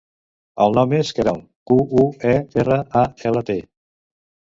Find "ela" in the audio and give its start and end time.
3.33-3.45